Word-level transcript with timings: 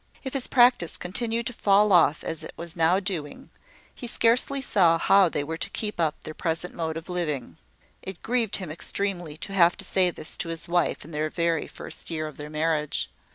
If 0.23 0.33
his 0.33 0.47
practice 0.47 0.97
continued 0.97 1.45
to 1.45 1.53
fall 1.53 1.93
off 1.93 2.23
as 2.23 2.41
it 2.41 2.53
was 2.57 2.75
now 2.75 2.99
doing, 2.99 3.51
he 3.93 4.07
scarcely 4.07 4.59
saw 4.59 4.97
how 4.97 5.29
they 5.29 5.43
were 5.43 5.57
to 5.59 5.69
keep 5.69 5.99
up 5.99 6.23
their 6.23 6.33
present 6.33 6.73
mode 6.73 6.97
of 6.97 7.07
living. 7.07 7.57
It 8.01 8.23
grieved 8.23 8.55
him 8.55 8.71
extremely 8.71 9.37
to 9.37 9.53
have 9.53 9.77
to 9.77 9.85
say 9.85 10.09
this 10.09 10.37
to 10.37 10.49
his 10.49 10.67
wife 10.67 11.05
in 11.05 11.11
the 11.11 11.29
very 11.29 11.67
first 11.67 12.09
year 12.09 12.25
of 12.27 12.37
their 12.37 12.49
marriage. 12.49 13.11